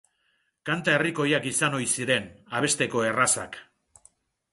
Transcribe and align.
Kanta 0.69 0.93
herrikoiak 0.99 1.45
izan 1.49 1.77
ohi 1.79 1.89
ziren, 1.97 2.25
abesteko 2.61 3.05
errazak. 3.11 3.61